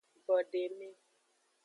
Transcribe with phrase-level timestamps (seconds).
[0.23, 0.87] Gbodeme.